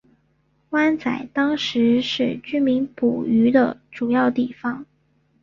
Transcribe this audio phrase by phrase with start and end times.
[0.71, 4.83] 湾仔当时是居民捕鱼的主要地方。